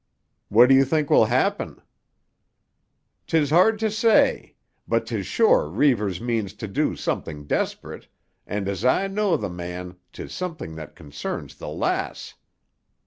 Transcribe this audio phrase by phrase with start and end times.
[0.49, 1.79] "What do you think will happen?"
[3.27, 4.55] "'Tis hard to say.
[4.87, 8.07] But 'tis sure Reivers means to do something desperate,
[8.47, 12.33] and as I know the man 'tis something that concerns the lass.